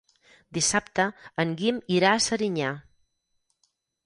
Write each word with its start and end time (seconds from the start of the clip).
Dissabte 0.57 1.05
en 1.43 1.51
Guim 1.59 1.79
irà 1.99 2.15
a 2.15 2.23
Serinyà. 2.29 2.73